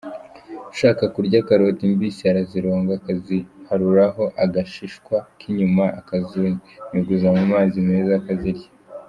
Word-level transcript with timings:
Ushaka 0.73 1.03
kurya 1.13 1.39
karoti 1.47 1.83
mbisi 1.93 2.21
arazironga, 2.31 2.91
akaziharuraho 2.99 4.23
agashishwa 4.43 5.15
k’inyuma, 5.39 5.85
akazunyuguza 5.99 7.27
mu 7.37 7.43
mazi 7.53 7.77
meza, 7.87 8.11
akazirya. 8.19 8.67